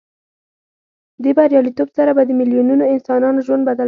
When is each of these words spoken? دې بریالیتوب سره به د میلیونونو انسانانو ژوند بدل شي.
دې 1.23 1.31
بریالیتوب 1.37 1.89
سره 1.97 2.11
به 2.17 2.23
د 2.25 2.31
میلیونونو 2.39 2.83
انسانانو 2.93 3.39
ژوند 3.45 3.63
بدل 3.67 3.77
شي. 3.79 3.79